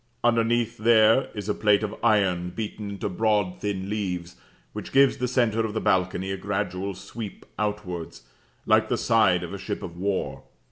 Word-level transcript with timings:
Underneath 0.23 0.77
there 0.79 1.29
is 1.35 1.47
a 1.47 1.53
plate 1.53 1.83
of 1.83 1.93
iron 2.03 2.49
beaten 2.49 2.89
into 2.89 3.07
broad 3.07 3.59
thin 3.61 3.87
leaves, 3.87 4.35
which 4.73 4.91
gives 4.91 5.17
the 5.17 5.27
centre 5.27 5.63
of 5.63 5.75
the 5.75 5.79
balcony 5.79 6.31
a 6.31 6.37
gradual 6.37 6.95
sweep 6.95 7.45
outwards, 7.59 8.23
like 8.65 8.89
the 8.89 8.97
side 8.97 9.43
of 9.43 9.53
a 9.53 9.59
ship 9.59 9.83
of 9.83 9.95
war. 9.95 10.41